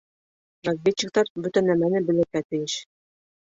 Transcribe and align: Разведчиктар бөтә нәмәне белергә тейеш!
Разведчиктар 0.67 1.29
бөтә 1.45 1.65
нәмәне 1.69 2.03
белергә 2.11 2.45
тейеш! 2.49 2.81